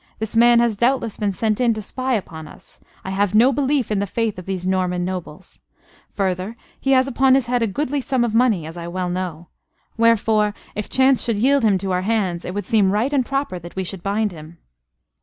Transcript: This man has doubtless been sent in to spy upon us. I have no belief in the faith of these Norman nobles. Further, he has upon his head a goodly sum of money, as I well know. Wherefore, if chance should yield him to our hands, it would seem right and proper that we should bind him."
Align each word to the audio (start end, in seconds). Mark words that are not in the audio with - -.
This 0.17 0.35
man 0.35 0.59
has 0.59 0.75
doubtless 0.75 1.17
been 1.17 1.31
sent 1.31 1.61
in 1.61 1.75
to 1.75 1.81
spy 1.83 2.15
upon 2.15 2.47
us. 2.47 2.79
I 3.05 3.11
have 3.11 3.35
no 3.35 3.53
belief 3.53 3.91
in 3.91 3.99
the 3.99 4.07
faith 4.07 4.39
of 4.39 4.47
these 4.47 4.65
Norman 4.65 5.05
nobles. 5.05 5.59
Further, 6.13 6.57
he 6.79 6.93
has 6.93 7.07
upon 7.07 7.35
his 7.35 7.45
head 7.45 7.61
a 7.61 7.67
goodly 7.67 8.01
sum 8.01 8.23
of 8.23 8.33
money, 8.33 8.65
as 8.65 8.77
I 8.77 8.87
well 8.87 9.09
know. 9.11 9.49
Wherefore, 9.97 10.55
if 10.73 10.89
chance 10.89 11.21
should 11.23 11.37
yield 11.37 11.61
him 11.63 11.77
to 11.77 11.91
our 11.91 12.01
hands, 12.01 12.45
it 12.45 12.55
would 12.55 12.65
seem 12.65 12.89
right 12.89 13.13
and 13.13 13.23
proper 13.23 13.59
that 13.59 13.75
we 13.75 13.83
should 13.83 14.01
bind 14.01 14.31
him." 14.31 14.57